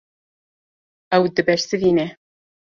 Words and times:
Ew 1.15 1.23
dibersivîne. 1.35 2.07